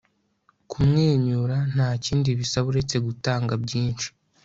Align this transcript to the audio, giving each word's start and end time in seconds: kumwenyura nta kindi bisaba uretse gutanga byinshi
kumwenyura 0.69 1.57
nta 1.73 1.89
kindi 2.05 2.29
bisaba 2.39 2.65
uretse 2.71 2.95
gutanga 3.07 3.53
byinshi 3.63 4.07